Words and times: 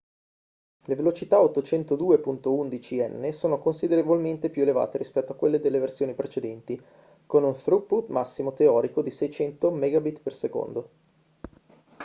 le 0.85 0.95
velocità 0.95 1.37
802.11n 1.41 3.29
sono 3.33 3.59
considerevolmente 3.59 4.49
più 4.49 4.63
elevate 4.63 4.97
rispetto 4.97 5.33
a 5.33 5.35
quelle 5.35 5.59
delle 5.59 5.77
versioni 5.77 6.15
precedenti 6.15 6.81
con 7.27 7.43
un 7.43 7.53
throughput 7.55 8.07
massimo 8.07 8.51
teorico 8.53 9.03
di 9.03 9.11
600 9.11 9.69
mbps 9.69 10.49